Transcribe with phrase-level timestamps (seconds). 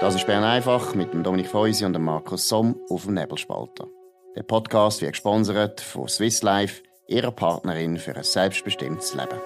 [0.00, 3.86] Das ist Bern einfach mit dem Dominik Feusi und dem Markus Somm auf dem Nebelspalter.
[4.34, 9.38] Der Podcast wird gesponsert von Swiss Life, ihrer Partnerin für ein selbstbestimmtes Leben.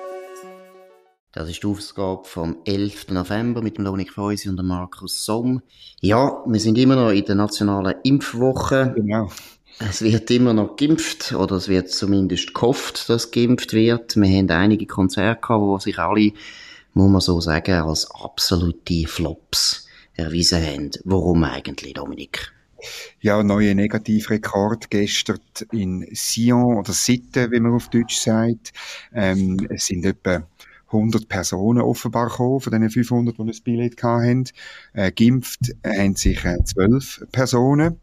[1.33, 3.09] Das ist die Ausgabe vom 11.
[3.09, 5.61] November mit dem Dominik Feusi und dem Markus Somm.
[6.01, 8.93] Ja, wir sind immer noch in der nationalen Impfwoche.
[8.95, 9.31] Genau.
[9.81, 14.15] Es wird immer noch geimpft, oder es wird zumindest gehofft, dass geimpft wird.
[14.15, 16.31] Wir haben einige Konzerte gehabt, wo sich alle,
[16.93, 19.84] muss man so sagen, als absolute Flops
[20.17, 20.91] erwiesen haben.
[21.05, 22.53] Warum eigentlich, Dominik?
[23.21, 25.39] Ja, neuer Negativrekord gestern
[25.73, 28.73] in Sion oder Sitten, wie man auf Deutsch sagt.
[29.15, 30.47] Ähm, es sind etwa
[30.87, 34.45] 100 Personen offenbar gekommen, von diesen 500, die ein Billett hatten.
[34.93, 38.01] Äh, geimpft haben sich äh, 12 Personen.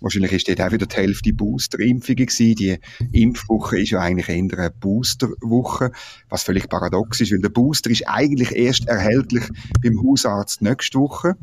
[0.00, 2.56] Wahrscheinlich ist dort auch wieder die Hälfte Boosterimpfungen gewesen.
[2.56, 2.78] Die
[3.12, 5.92] Impfwoche ist ja eigentlich eher eine Boosterwoche,
[6.28, 9.44] was völlig paradox ist, weil der Booster ist eigentlich erst erhältlich
[9.82, 11.36] beim Hausarzt nächste Woche.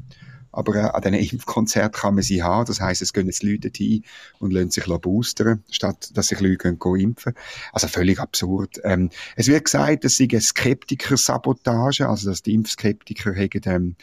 [0.52, 2.66] Aber äh, an diesen Impfkonzert kann man sie haben.
[2.66, 4.04] Das heisst, es gehen jetzt Leute hin
[4.40, 7.34] und lassen sich boostern, statt dass sich Leute gehen, gehen impfen.
[7.72, 8.82] Also völlig absurd.
[8.84, 13.96] Ähm, es wird gesagt, es sei eine Skeptiker-Sabotage, also dass die Impfskeptiker haben, ähm,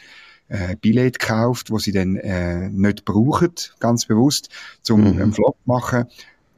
[0.49, 4.49] äh, Billett gekauft, wo sie dann äh, nicht brauchen, ganz bewusst,
[4.81, 5.21] zum mhm.
[5.21, 6.05] einen Flop machen.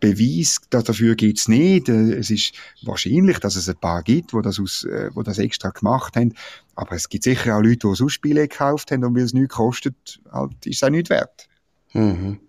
[0.01, 1.87] Beweis dafür gibt's nicht.
[1.87, 5.37] Äh, es ist wahrscheinlich, dass es ein paar gibt, wo das, aus, äh, wo das
[5.37, 6.33] extra gemacht haben.
[6.75, 9.55] Aber es gibt sicher auch Leute, die sonst Spiele gekauft haben und weil es nichts
[9.55, 11.47] kostet, halt, ist es auch nicht wert.
[11.93, 12.39] Mhm.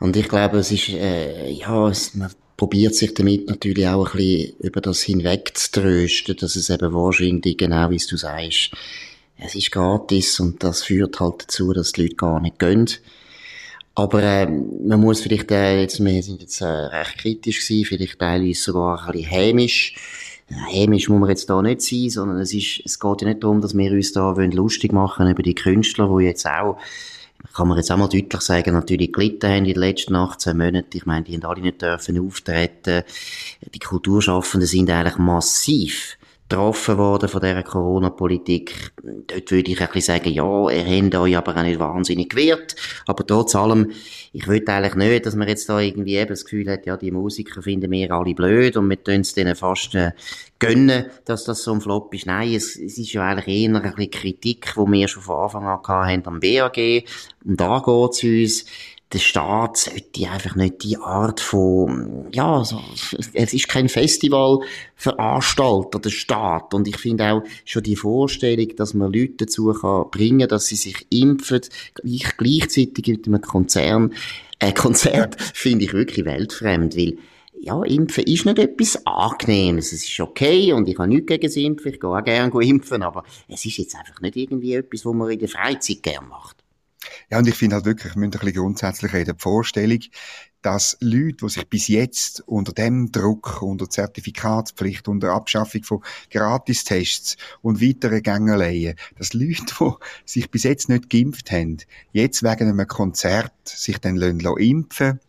[0.00, 4.16] Und ich glaube, es ist, äh, ja, es, man probiert sich damit natürlich auch ein
[4.16, 8.72] bisschen über das hinweg zu trösten, dass es eben wahrscheinlich, genau wie du sagst,
[9.38, 12.88] es ist gratis und das führt halt dazu, dass die Leute gar nicht gehen.
[13.94, 18.18] Aber äh, man muss vielleicht, äh, jetzt, wir sind jetzt äh, recht kritisch gewesen, vielleicht
[18.18, 19.94] teilweise sogar ein bisschen hämisch.
[20.70, 23.60] Hämisch muss man jetzt da nicht sein, sondern es, ist, es geht ja nicht darum,
[23.60, 26.78] dass wir uns da wollen lustig machen über die Künstler, die jetzt auch,
[27.54, 30.96] kann man jetzt auch mal deutlich sagen, natürlich gelitten haben in den letzten 18 Monaten.
[30.96, 33.02] Ich meine, die haben alle nicht dürfen auftreten.
[33.74, 36.16] Die Kulturschaffenden sind eigentlich massiv
[36.52, 38.92] getroffen worden von dieser Corona-Politik.
[39.26, 42.76] Dort würde ich ein bisschen sagen, ja, er hat euch aber auch nicht wahnsinnig gewehrt.
[43.06, 43.90] Aber trotz allem,
[44.34, 47.10] ich will eigentlich nicht, dass man jetzt da irgendwie eben das Gefühl hat, ja, die
[47.10, 50.12] Musiker finden wir alle blöd und wir tun es denen fast äh,
[50.58, 52.26] gönnen, dass das so ein Flop ist.
[52.26, 55.66] Nein, es, es ist ja eigentlich eher ein bisschen Kritik, die wir schon von Anfang
[55.66, 57.04] an hatten am BAG.
[57.44, 58.64] Und da geht es uns
[59.12, 62.80] der Staat sollte einfach nicht die Art von, ja, so,
[63.34, 66.72] es ist kein Festivalveranstalter, der Staat.
[66.72, 70.76] Und ich finde auch schon die Vorstellung, dass man Leute dazu kann bringen, dass sie
[70.76, 71.60] sich impfen,
[71.94, 74.14] gleich, gleichzeitig mit einem Konzern,
[74.58, 77.18] äh, Konzert, finde ich wirklich weltfremd, weil,
[77.60, 79.92] ja, Impfen ist nicht etwas Angenehmes.
[79.92, 81.92] Es ist okay und ich habe nichts gegen das Impfen.
[81.92, 85.30] Ich gehe auch gerne impfen, aber es ist jetzt einfach nicht irgendwie etwas, was man
[85.30, 86.61] in der Freizeit gerne macht.
[87.30, 89.36] Ja, und ich finde halt wirklich, wir müssen ein bisschen grundsätzlich reden.
[89.36, 90.00] Die Vorstellung,
[90.62, 97.36] dass Leute, die sich bis jetzt unter dem Druck, unter Zertifikatspflicht, unter Abschaffung von Gratistests
[97.60, 99.90] und weiteren Gängeleien, dass Leute, die
[100.24, 101.78] sich bis jetzt nicht geimpft haben,
[102.12, 105.20] jetzt wegen einem Konzert sich dann impfen lassen,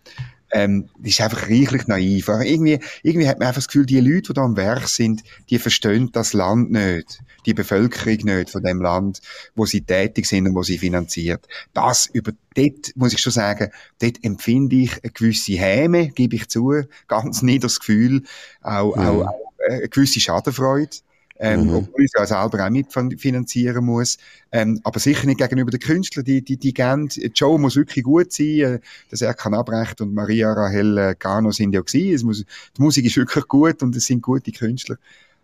[0.53, 2.29] ähm, ist einfach reichlich naiv.
[2.29, 5.23] Aber irgendwie, irgendwie hat man einfach das Gefühl, die Leute, die da am Werk sind,
[5.49, 9.21] die verstehen das Land nicht, die Bevölkerung nicht von dem Land,
[9.55, 11.47] wo sie tätig sind und wo sie finanziert.
[11.73, 16.47] Das über dort muss ich schon sagen, dort empfinde ich eine gewisse Häme, gebe ich
[16.47, 18.23] zu, ganz niedriges Gefühl,
[18.61, 19.01] auch, mhm.
[19.01, 20.97] auch, auch eine gewisse Schadenfreude
[21.39, 21.75] ähm, mhm.
[21.75, 24.17] obwohl ich es ja selber auch mitfinanzieren muss.
[24.51, 28.31] Ähm, aber sicher nicht gegenüber den Künstlern, die, die, die gern, Joe muss wirklich gut
[28.31, 28.79] sein, äh,
[29.09, 32.15] dass er kann Abrecht und Maria Rahel äh, Gano sind ja gewesen.
[32.15, 32.45] Es muss,
[32.77, 34.97] die Musik ist wirklich gut und es sind gute Künstler.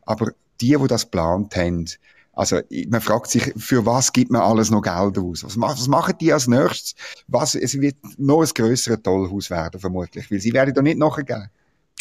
[0.06, 1.86] Aber die, die das geplant haben,
[2.40, 5.44] also, man fragt sich, für was gibt man alles noch Geld aus?
[5.44, 6.96] Was, was machen die als nächstes?
[7.28, 11.50] Was, es wird noch ein grösseres Tollhaus werden, vermutlich, weil sie werden da nicht nachgeben.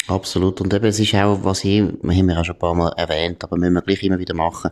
[0.07, 0.61] Absolut.
[0.61, 3.43] Und eben, es ist auch, was ich, haben wir auch schon ein paar Mal erwähnt,
[3.43, 4.71] aber müssen wir gleich immer wieder machen.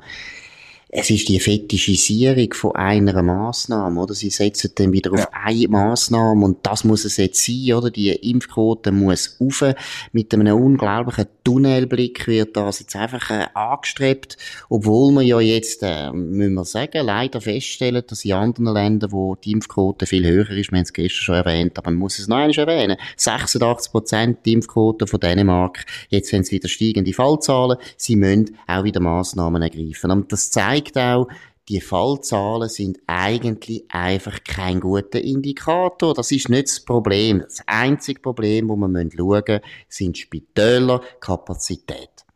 [0.90, 4.14] Es ist die Fetischisierung von einer Massnahme, oder?
[4.14, 5.30] Sie setzen dann wieder auf ja.
[5.34, 7.92] eine Massnahme und das muss es jetzt sein, oder?
[7.92, 9.66] Die Impfquote muss auf.
[10.14, 14.38] Mit einem unglaublichen Tunnelblick wird das jetzt einfach äh, angestrebt,
[14.70, 19.36] obwohl wir ja jetzt, äh, müssen wir sagen, leider feststellen, dass in anderen Ländern, wo
[19.36, 22.28] die Impfquote viel höher ist, wir haben es gestern schon erwähnt, aber man muss es
[22.28, 28.16] noch einmal erwähnen, 86 Prozent Impfquote von Dänemark, jetzt haben sie wieder steigende Fallzahlen, sie
[28.16, 30.12] müssen auch wieder Massnahmen ergreifen.
[30.12, 31.28] Und das zeigt, zeigt auch,
[31.70, 36.14] die Fallzahlen sind eigentlich einfach kein guter Indikator.
[36.14, 37.42] Das ist nicht das Problem.
[37.42, 42.27] Das einzige Problem, wo man schauen müssen, sind Spitäler, Kapazität.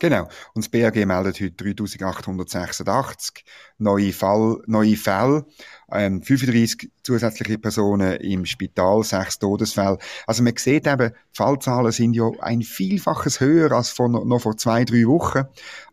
[0.00, 0.28] Genau.
[0.54, 3.44] Und das BAG meldet heute 3886
[3.76, 5.44] neue, Fall, neue Fälle,
[5.92, 9.98] ähm, 35 zusätzliche Personen im Spital, sechs Todesfälle.
[10.26, 14.84] Also man sieht eben, Fallzahlen sind ja ein Vielfaches höher als von, noch vor zwei,
[14.84, 15.44] drei Wochen.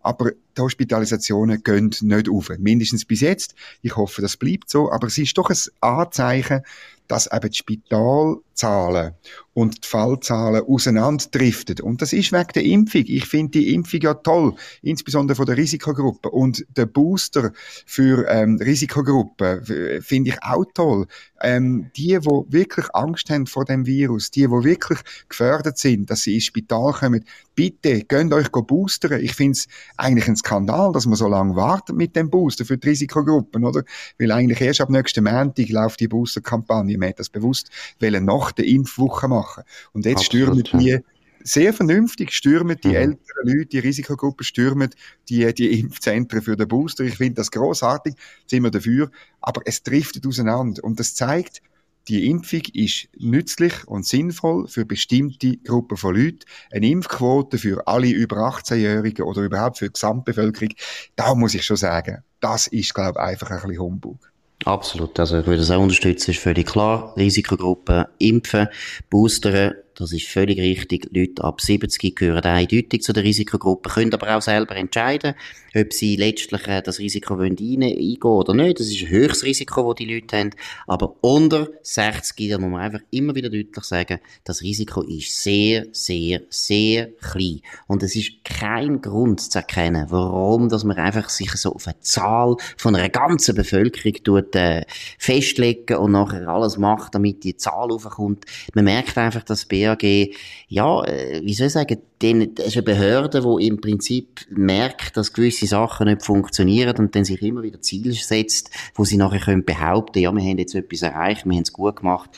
[0.01, 2.49] Aber die Hospitalisationen gehen nicht auf.
[2.57, 3.55] Mindestens bis jetzt.
[3.81, 4.89] Ich hoffe, das bleibt so.
[4.89, 6.61] Aber es ist doch ein Anzeichen,
[7.07, 9.13] dass eben die Spitalzahlen
[9.53, 11.79] und die Fallzahlen auseinanderdriften.
[11.81, 13.03] Und das ist wegen der Impfung.
[13.05, 16.29] Ich finde die Impfung ja toll, insbesondere von der Risikogruppe.
[16.29, 17.51] Und der Booster
[17.85, 19.63] für ähm, Risikogruppen
[20.01, 21.07] finde ich auch toll.
[21.41, 24.99] Ähm, die, die wirklich Angst haben vor dem Virus, die, die wirklich
[25.29, 27.25] gefördert sind, dass sie ins Spital kommen,
[27.57, 29.19] bitte, gönnt euch boostern.
[29.19, 29.67] Ich finde es
[29.97, 33.83] eigentlich ein Skandal, dass man so lange wartet mit dem Booster für die Risikogruppen, oder?
[34.19, 36.97] Weil eigentlich erst ab nächsten Montag läuft die Boosterkampagne.
[36.97, 37.69] Man hat das bewusst
[37.99, 39.63] wollen nach der Impfwoche machen.
[39.91, 40.99] Und jetzt Absolut, stürmen die
[41.43, 42.95] sehr vernünftig stürmen die mhm.
[42.95, 44.89] älteren Leute, die Risikogruppen stürmen
[45.29, 47.05] die, die Impfzentren für den Booster.
[47.05, 48.15] Ich finde das großartig,
[48.45, 49.09] sind wir dafür.
[49.41, 50.83] Aber es driftet auseinander.
[50.83, 51.61] Und das zeigt,
[52.07, 56.39] die Impfung ist nützlich und sinnvoll für bestimmte Gruppen von Leuten.
[56.71, 60.73] Eine Impfquote für alle über 18-Jährigen oder überhaupt für die Gesamtbevölkerung,
[61.15, 64.31] da muss ich schon sagen, das ist, glaube ich, einfach ein bisschen Humbug.
[64.65, 65.19] Absolut.
[65.19, 67.15] Also ich würde das auch unterstützen, ist völlig klar.
[67.15, 68.67] Risikogruppen impfen,
[69.09, 71.09] boostern, das ist völlig richtig.
[71.11, 75.33] Leute ab 70 gehören eindeutig zu der Risikogruppe, können aber auch selber entscheiden,
[75.75, 78.79] ob sie letztlich äh, das Risiko wollen eingehen oder nicht.
[78.79, 80.49] Das ist ein höchstes Risiko, das die Leute haben.
[80.85, 85.87] Aber unter 60, da muss man einfach immer wieder deutlich sagen, das Risiko ist sehr,
[85.91, 87.61] sehr, sehr klein.
[87.87, 91.99] Und es ist kein Grund zu erkennen, warum dass man einfach sich so auf eine
[92.01, 94.85] Zahl von einer ganzen Bevölkerung tut, äh,
[95.17, 98.45] festlegen und nachher alles macht, damit die Zahl aufkommt.
[98.73, 100.33] Man merkt einfach, dass BAG,
[100.67, 105.17] ja, äh, wie soll ich sagen, den, das ist eine Behörde, die im Prinzip merkt,
[105.17, 109.39] dass gewisse Sachen nicht funktionieren und dann sich immer wieder Ziele setzt, wo sie nachher
[109.39, 112.29] können behaupten, ja, wir haben jetzt etwas erreicht, wir haben es gut gemacht.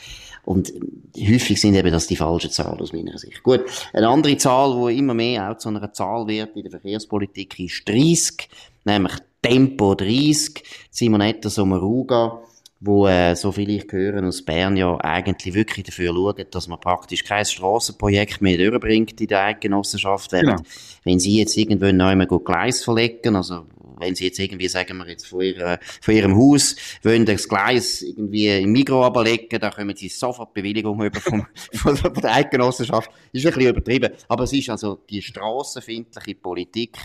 [0.44, 0.72] Und
[1.16, 3.42] häufig sind eben das die falschen Zahlen aus meiner Sicht.
[3.42, 7.58] Gut, eine andere Zahl, die immer mehr auch zu einer Zahl wird in der Verkehrspolitik,
[7.60, 8.48] ist 30,
[8.84, 9.12] nämlich
[9.42, 10.62] Tempo 30.
[10.90, 12.42] Simonetta Sommaruga
[12.80, 16.80] wo, äh, so viel ich höre aus Bern, ja eigentlich wirklich dafür schauen, dass man
[16.80, 20.30] praktisch kein Strassenprojekt mehr durchbringt in der Eidgenossenschaft.
[20.30, 20.56] Genau.
[21.04, 23.66] wenn sie jetzt irgendwann neu mal Gleis verlegen, also
[24.00, 28.02] wenn sie jetzt irgendwie, sagen wir jetzt, von, ihrer, von ihrem Haus wollen das Gleis
[28.02, 33.10] irgendwie im Mikro ablegen, da kommen sie sofort Bewilligung über vom, von, von der Eidgenossenschaft.
[33.32, 34.10] Ist ein bisschen übertrieben.
[34.28, 36.96] Aber es ist also die strassenfindliche Politik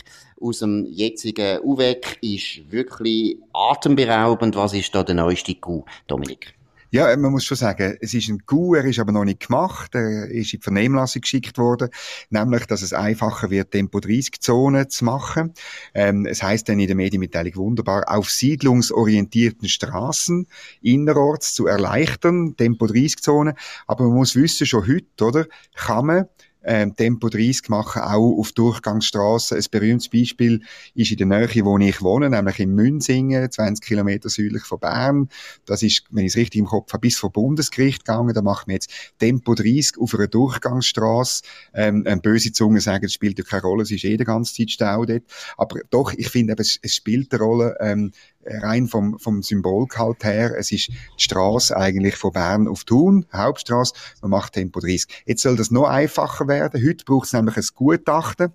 [0.42, 4.56] aus dem jetzigen UWEC ist wirklich atemberaubend.
[4.56, 6.54] Was ist da der neueste Coup, Dominik?
[6.92, 9.96] Ja, man muss schon sagen, es ist ein Coup, er ist aber noch nicht gemacht,
[9.96, 11.90] er ist in die Vernehmlassung geschickt worden,
[12.30, 15.54] nämlich, dass es einfacher wird, Tempo-30-Zonen zu machen.
[15.96, 20.48] Ähm, es heißt dann in der Medienmitteilung wunderbar, auf siedlungsorientierten Straßen
[20.82, 23.56] innerorts zu erleichtern, Tempo-30-Zonen.
[23.88, 26.26] Aber man muss wissen, schon heute, oder, kann man
[26.66, 29.58] ähm, Tempo 30 machen, auch auf Durchgangsstraßen.
[29.58, 30.62] Ein berühmtes Beispiel
[30.94, 35.30] ist in der Nähe, wo ich wohne, nämlich in Münsingen, 20 Kilometer südlich von Bern.
[35.66, 38.34] Das ist, wenn ich es richtig im Kopf habe, bis vor Bundesgericht gegangen.
[38.34, 41.44] Da machen wir jetzt Tempo 30 auf einer Durchgangsstraße.
[41.74, 44.72] Ähm, böse Zunge sagen, es spielt ja keine Rolle, es ist eh die ganze Zeit
[44.72, 45.24] Stau dort.
[45.58, 48.12] Aber doch, ich finde, es, es spielt eine Rolle, ähm,
[48.46, 53.94] rein vom, vom Symbolgehalt her, es ist die Straße eigentlich von Bern auf Thun, Hauptstraße,
[54.22, 55.24] man macht Tempo 30.
[55.26, 56.86] Jetzt soll das noch einfacher werden.
[56.86, 58.54] Heute braucht es nämlich ein Gutachten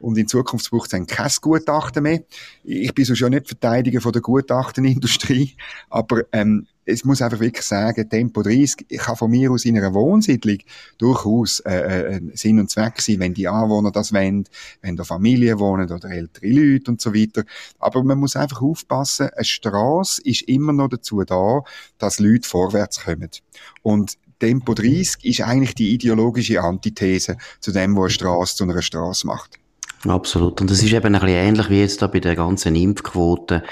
[0.00, 2.22] und in Zukunft braucht es dann kein Gutachten mehr.
[2.64, 5.56] Ich bin so schon nicht Verteidiger von der Gutachtenindustrie,
[5.88, 9.94] aber ähm, es muss einfach wirklich sagen, Tempo 30 kann von mir aus in einer
[9.94, 10.58] Wohnsiedlung
[10.98, 14.44] durchaus äh, äh, Sinn und Zweck sein, wenn die Anwohner das wollen,
[14.80, 17.44] wenn da Familien wohnen oder ältere Leute und so weiter.
[17.78, 21.62] Aber man muss einfach aufpassen, eine Straße ist immer noch dazu da,
[21.98, 23.30] dass Leute vorwärts kommen.
[23.82, 28.82] Und Tempo 30 ist eigentlich die ideologische Antithese zu dem, was eine Straße zu einer
[28.82, 29.61] Straße macht.
[30.08, 30.60] Absolut.
[30.60, 33.62] Und es ist eben ein bisschen ähnlich wie jetzt da bei der ganzen Impfquote.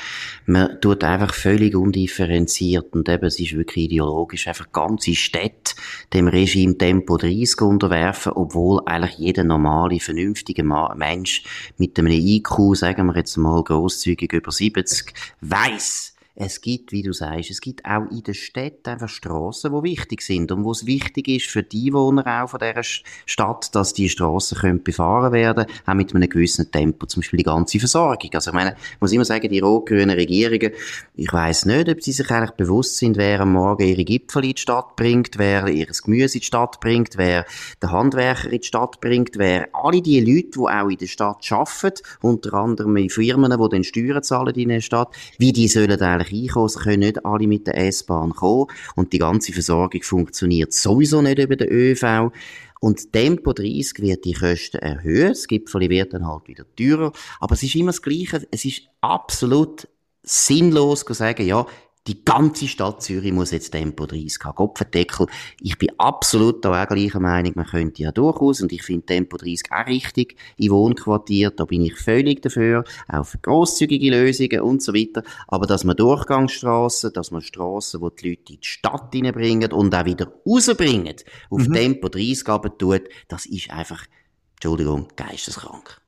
[0.47, 5.75] Man tut einfach völlig undifferenziert und eben, es ist wirklich ideologisch, einfach ganze Städte
[6.13, 11.43] dem Regime Tempo 30 unterwerfen, obwohl eigentlich jeder normale, vernünftige Mensch
[11.79, 17.13] mit einem IQ, sagen wir jetzt mal großzügig über 70, weiß, es gibt, wie du
[17.13, 20.87] sagst, es gibt auch in den Städten einfach Strassen, die wichtig sind und wo es
[20.87, 22.83] wichtig ist für die Einwohner auch von dieser
[23.27, 27.45] Stadt, dass die Strassen können befahren werden, auch mit einem gewissen Tempo, zum Beispiel die
[27.45, 28.31] ganze Versorgung.
[28.33, 30.73] Also ich meine, ich muss immer sagen, die rot-grünen Regierungen,
[31.17, 34.55] ich weiß nicht, ob sie sich eigentlich bewusst sind, wer am Morgen ihre Gipfel in
[34.55, 37.45] die Stadt bringt, wer ihr Gemüse in die Stadt bringt, wer
[37.83, 41.47] den Handwerker in die Stadt bringt, wer alle die Leute, die auch in der Stadt
[41.51, 45.99] arbeiten, unter anderem in Firmen, die den Steuern zahlen in der Stadt, wie die sollen
[46.21, 46.67] eigentlich einkommen.
[46.67, 51.39] Es können nicht alle mit der S-Bahn kommen und die ganze Versorgung funktioniert sowieso nicht
[51.39, 52.33] über den ÖV.
[52.81, 55.29] Und Tempo 30 wird die Kosten erhöhen.
[55.29, 57.13] Das Gipfel wird dann halt wieder teurer.
[57.39, 58.47] Aber es ist immer das Gleiche.
[58.51, 59.87] Es ist absolut
[60.23, 61.67] sinnlos zu sagen, ja,
[62.07, 64.55] die ganze Stadt Zürich muss jetzt Tempo 30 haben.
[64.55, 65.27] Kopfendeckel.
[65.61, 67.53] Ich bin absolut da auch gleicher Meinung.
[67.57, 71.83] Man könnte ja durchaus, und ich finde Tempo 30 auch richtig, in Wohnquartier, da bin
[71.83, 75.23] ich völlig dafür, auch für grosszügige Lösungen und so weiter.
[75.47, 79.95] Aber dass man Durchgangsstraßen, dass man Straßen, wo die Leute in die Stadt hineinbringen und
[79.95, 81.17] auch wieder rausbringen,
[81.51, 81.73] auf mhm.
[81.73, 84.07] Tempo 30 aber tut, das ist einfach,
[84.55, 86.01] Entschuldigung, geisteskrank.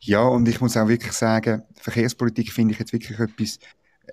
[0.00, 3.58] Ja, und ich muss auch wirklich sagen, Verkehrspolitik finde ich jetzt wirklich etwas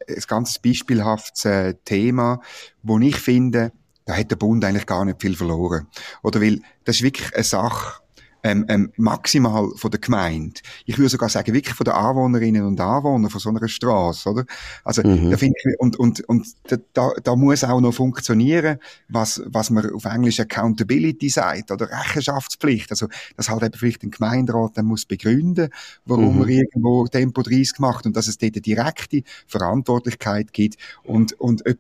[0.08, 2.42] ein ganz beispielhaftes äh, Thema,
[2.84, 3.72] wo ich finde,
[4.06, 5.88] da hat der Bund eigentlich gar nicht viel verloren.
[6.24, 8.01] Oder weil, das ist wirklich eine Sache,
[8.44, 10.62] ähm, ähm, maximal von der Gemeinde.
[10.86, 14.46] Ich würde sogar sagen, wirklich von den Anwohnerinnen und Anwohnern von so einer Straße, oder?
[14.84, 15.32] Also, mhm.
[15.32, 16.48] da finde ich, und, und, und
[16.94, 18.80] da, da muss auch noch funktionieren,
[19.10, 22.92] was, was man auf Englisch Accountability sagt, oder Rechenschaftspflicht.
[22.92, 23.08] Also,
[23.38, 25.70] dass halt eben vielleicht ein Gemeinderat dann muss begründen,
[26.06, 26.40] warum mhm.
[26.40, 31.64] man irgendwo Tempo 30 macht und dass es dort eine direkte Verantwortlichkeit gibt und, und
[31.68, 31.78] ob,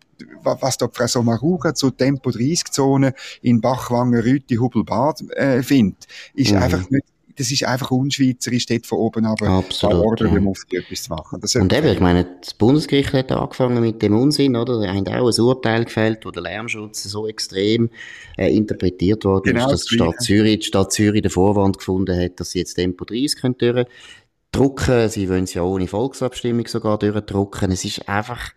[0.61, 6.50] was da Frau Sommaruga zur Tempo 30 Zone in Bachwangen, Rüti, Hubelbad äh, findet, ist
[6.51, 6.63] ist mhm.
[6.63, 7.05] einfach nicht
[7.35, 10.39] das ist einfach unschweizerisch, dort von oben aber Absolut, ja.
[10.39, 11.39] Mufti etwas zu machen.
[11.41, 14.79] Das und eben, ich meine, das Bundesgericht hat angefangen mit dem Unsinn, oder?
[14.79, 17.89] Da haben auch ein Urteil gefällt, wo der Lärmschutz so extrem
[18.37, 22.19] äh, interpretiert worden genau, ist, dass die Stadt Zürich, die Stadt Zürich den Vorwand gefunden
[22.19, 25.09] hat, dass sie jetzt Tempo 30 können durchdrücken.
[25.09, 27.71] Sie wollen es ja ohne Volksabstimmung sogar durchdrücken.
[27.71, 28.51] Es ist einfach,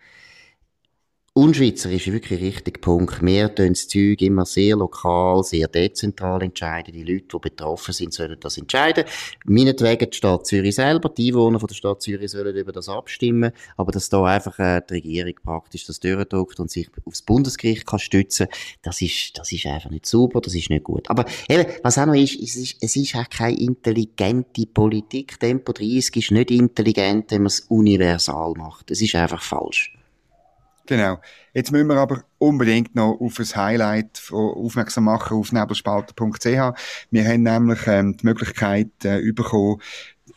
[1.37, 3.21] Unschweizerisch ist wirklich richtig Punkt.
[3.21, 6.93] Wir tun das Zeug immer sehr lokal, sehr dezentral entscheiden.
[6.93, 9.03] Die Leute, die betroffen sind, sollen das entscheiden.
[9.43, 13.51] Meinetwegen die Stadt Zürich selber, die Einwohner von der Stadt Zürich sollen über das abstimmen.
[13.75, 17.99] Aber dass da einfach äh, die Regierung praktisch das durchdrückt und sich aufs Bundesgericht kann
[17.99, 18.47] stützen,
[18.81, 21.09] das ist, das ist einfach nicht super, das ist nicht gut.
[21.09, 25.37] Aber eben, was auch noch ist, es ist, es ist auch keine intelligente Politik.
[25.37, 28.89] Tempo 30 ist nicht intelligent, wenn man es universal macht.
[28.89, 29.91] Es ist einfach falsch.
[30.87, 31.19] Genau.
[31.53, 36.45] Jetzt müssen wir aber unbedingt noch auf ein Highlight aufmerksam machen auf nebelspalter.ch.
[37.11, 39.81] Wir haben nämlich ähm, die Möglichkeit äh, bekommen,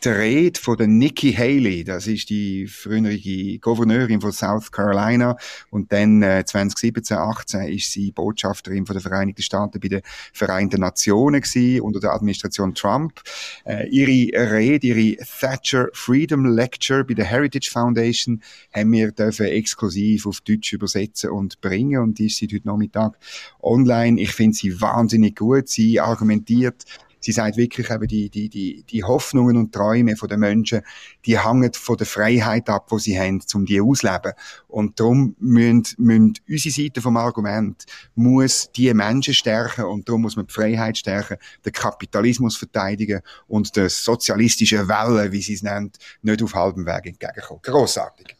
[0.03, 3.17] die Rede von der Nikki Haley, das ist die frühere
[3.59, 5.35] Gouverneurin von South Carolina
[5.71, 10.01] und dann äh, 2017, 18 ist sie Botschafterin von den Vereinigten Staaten bei den
[10.33, 13.21] Vereinten Nationen gewesen, unter der Administration Trump.
[13.65, 18.41] Äh, ihre Rede, ihre Thatcher Freedom Lecture bei der Heritage Foundation
[18.73, 23.17] haben wir dürfen exklusiv auf Deutsch übersetzen und bringen und die ist seit heute Nachmittag
[23.61, 24.21] online.
[24.21, 25.67] Ich finde sie wahnsinnig gut.
[25.67, 26.85] Sie argumentiert
[27.19, 30.81] sie sagt wirklich eben, die, die, die, die Hoffnungen und Träume von den Menschen,
[31.25, 34.33] die hängen von der Freiheit ab, die sie haben, um die auszuleben.
[34.67, 37.85] Und darum müssen, müssen unsere Seite vom Argument
[38.15, 43.75] muss die Menschen stärken und darum muss man die Freiheit stärken, den Kapitalismus verteidigen und
[43.75, 47.61] das sozialistische Welle, wie sie es nennt, nicht auf halbem Weg entgegenkommen.
[47.61, 48.38] Grossartig.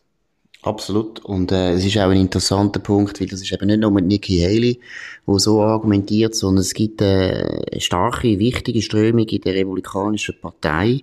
[0.62, 1.24] Absolut.
[1.24, 4.06] Und äh, es ist auch ein interessanter Punkt, weil das ist eben nicht nur mit
[4.06, 4.82] Nikki Haley,
[5.26, 11.02] wo so argumentiert, sondern es gibt äh, eine starke, wichtige Strömung in der Republikanischen Partei,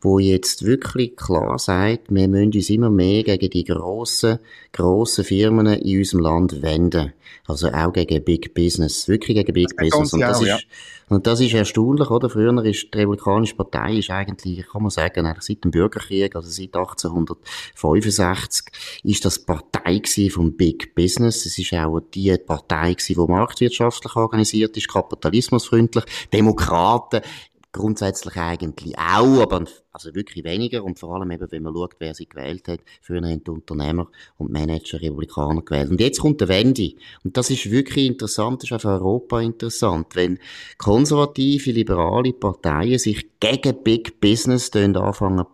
[0.00, 4.38] wo jetzt wirklich klar sagt, wir müssen uns immer mehr gegen die grossen,
[4.72, 7.12] grossen Firmen in unserem Land wenden.
[7.46, 9.06] Also auch gegen Big Business.
[9.06, 10.12] Wirklich gegen Big das Business.
[10.14, 10.58] Und das, auch, ist, ja.
[11.10, 12.30] und das ist erstaunlich, oder?
[12.30, 16.48] Früher ist die Republikanische Partei ist eigentlich, kann man sagen, eigentlich seit dem Bürgerkrieg, also
[16.48, 21.46] seit 1865, ist das Partei vom Big Business.
[21.46, 27.20] Es ist auch die Partei gewesen, die marktwirtschaftlich organisiert ist, kapitalismusfreundlich, Demokraten,
[27.74, 29.64] grundsätzlich eigentlich auch, aber
[29.94, 32.80] also wirklich weniger und vor allem eben, wenn man schaut, wer sie gewählt hat.
[33.00, 35.90] Früher haben die Unternehmer und Manager Republikaner gewählt.
[35.90, 36.92] Und jetzt kommt der Wende.
[37.22, 40.08] Und das ist wirklich interessant, das ist auch für Europa interessant.
[40.14, 40.40] Wenn
[40.78, 45.44] konservative, liberale Parteien sich gegen Big Business anfangen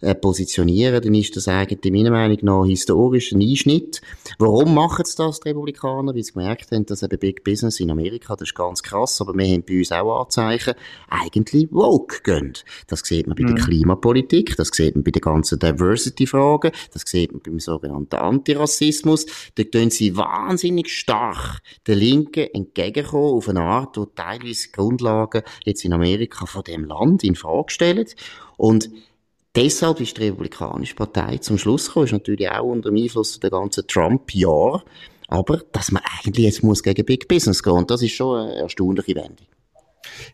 [0.00, 4.02] äh, positionieren, dann ist das eigentlich meiner Meinung nach historisch ein Einschnitt.
[4.38, 6.14] Warum machen sie das, die Republikaner?
[6.14, 9.32] Weil sie gemerkt haben, dass eben Big Business in Amerika, das ist ganz krass, aber
[9.34, 10.74] wir haben bei uns auch Anzeichen,
[11.08, 12.54] eigentlich woke gehen.
[12.86, 13.54] Das sieht man bei mhm.
[13.54, 18.16] der Klima Klimapolitik, das sieht man bei den ganzen Diversity-Fragen, das sieht man beim sogenannten
[18.16, 19.26] Antirassismus.
[19.54, 25.84] Da tun sie wahnsinnig stark der Linken entgegenkommen auf eine Art, wo teilweise Grundlagen jetzt
[25.84, 28.06] in Amerika von dem Land in Frage stellen.
[28.56, 28.90] Und
[29.54, 33.48] Deshalb ist die Republikanische Partei zum Schluss gekommen, ist natürlich auch unter dem Einfluss der
[33.48, 34.82] ganzen Trump-Jahre,
[35.28, 38.54] aber dass man eigentlich jetzt muss gegen Big Business gehen und das ist schon eine
[38.56, 39.46] erstaunliche Wendung.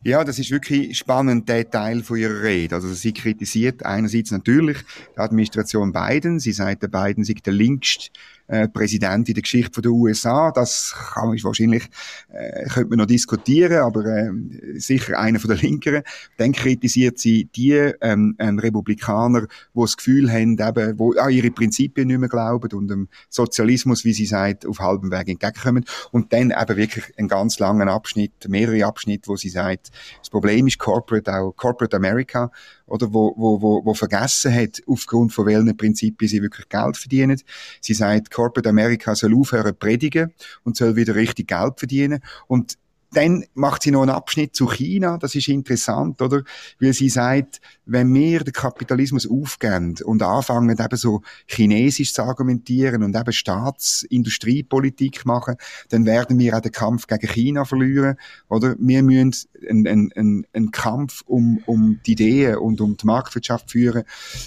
[0.03, 2.75] Ja, das ist wirklich spannend, der Teil von ihrer Rede.
[2.75, 4.79] Also sie kritisiert einerseits natürlich
[5.15, 6.41] die Administration Biden.
[6.41, 8.11] Sie sagt, der Biden sei der linkste
[8.53, 10.51] äh, Präsident in der Geschichte der USA.
[10.51, 11.89] Das kann man wahrscheinlich,
[12.31, 14.31] äh, könnte man noch diskutieren, aber äh,
[14.75, 16.03] sicher einer von der Linkeren.
[16.37, 21.51] Dann kritisiert sie die ähm, ähm, Republikaner, die das Gefühl haben, eben, wo an ihre
[21.51, 25.87] Prinzipien nicht mehr glauben und dem Sozialismus, wie sie sagt, auf halbem Weg entgegenkommen.
[26.11, 30.67] Und dann eben wirklich einen ganz langen Abschnitt, mehrere Abschnitte, wo sie sagt, das Problem
[30.67, 32.51] ist Corporate, auch Corporate America,
[32.93, 37.41] oder wo, wo, wo, wo vergessen hat, aufgrund von welchen Prinzipien sie wirklich Geld verdienen.
[37.81, 40.33] Sie sagt, Corporate America soll aufhören predigen
[40.65, 42.21] und soll wieder richtig Geld verdienen.
[42.49, 42.77] Und
[43.13, 45.19] dann macht sie noch einen Abschnitt zu China.
[45.19, 46.43] Das ist interessant, oder?
[46.81, 53.03] Weil sie sagt, wenn wir den Kapitalismus aufgeben und anfangen, eben so chinesisch zu argumentieren
[53.03, 55.57] und eben Staatsindustriepolitik machen,
[55.91, 58.17] dann werden wir auch den Kampf gegen China verlieren,
[58.49, 58.75] oder?
[58.79, 64.05] Wir müssen einen, einen, einen Kampf um, um die Ideen und um die Marktwirtschaft führen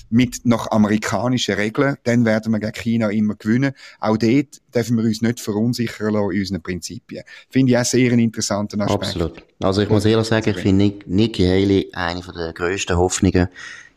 [0.09, 1.97] mit nach amerikanischen Regeln.
[2.03, 3.73] Dann werden wir gegen China immer gewinnen.
[3.99, 7.23] Auch dort dürfen wir uns nicht verunsichern lassen in unseren Prinzipien.
[7.49, 8.19] Finde ich auch sehr einen
[8.61, 9.03] interessanten Aspekt.
[9.03, 9.43] Absolut.
[9.61, 13.47] Also ich muss ehrlich sagen, ich finde Nikki Haley eine der grössten Hoffnungen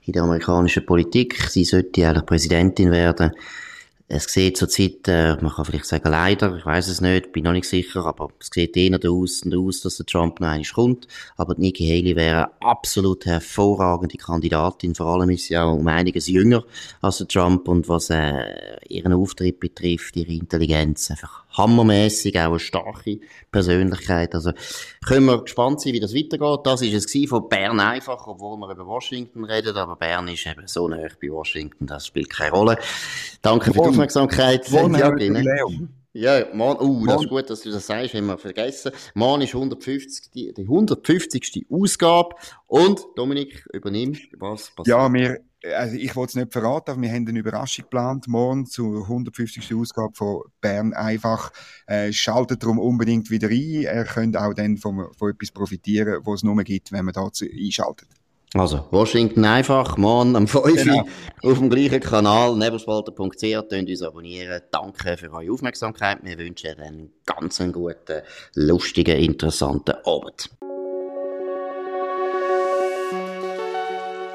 [0.05, 1.43] in der amerikanischen Politik.
[1.49, 3.33] Sie sollte eigentlich Präsidentin werden.
[4.11, 7.53] Es sieht zurzeit, äh, man kann vielleicht sagen leider, ich weiß es nicht, bin noch
[7.53, 11.07] nicht sicher, aber es sieht eher aus aus, dass der Trump noch einmal kommt.
[11.37, 16.27] Aber Nikki Haley wäre eine absolut hervorragende Kandidatin, vor allem ist sie auch um einiges
[16.27, 16.65] jünger
[17.03, 22.59] als der Trump und was äh, ihren Auftritt betrifft, ihre Intelligenz, einfach hammermäßig, auch eine
[22.59, 24.35] starke Persönlichkeit.
[24.35, 24.53] Also
[25.07, 26.61] können wir gespannt sein, wie das weitergeht.
[26.65, 30.67] Das ist es von Bern einfach, obwohl wir über Washington reden, aber Bern ist eben
[30.67, 32.79] so nah bei Washington, das spielt keine Rolle.
[33.43, 34.71] Danke für die Aufmerksamkeit.
[36.15, 38.93] Ja, morgen, uh, das ist gut, dass du das sagst, haben wir vergessen.
[39.15, 41.67] Morgen ist 150, die, die 150.
[41.71, 42.35] Ausgabe.
[42.67, 44.97] Und, Dominik, übernimm, was passiert?
[44.97, 45.41] Ja, wir,
[45.77, 49.75] also ich wollte es nicht verraten, aber wir haben eine Überraschung geplant, morgen zur 150.
[49.75, 51.51] Ausgabe von Bern einfach.
[51.87, 53.85] Äh, schaltet darum unbedingt wieder ein.
[53.85, 57.45] Er könnte auch dann von, von etwas profitieren, was es nur gibt, wenn man dazu
[57.45, 58.09] einschaltet.
[58.55, 61.05] Also, Washington einfach, morgen am 5 genau.
[61.43, 64.63] auf dem gleichen Kanal, nebelspalter.ch, könnt uns abonnieren.
[64.71, 66.21] Danke für eure Aufmerksamkeit.
[66.23, 68.23] Wir wünschen einen ganz guten,
[68.55, 70.49] lustigen, interessanten Abend.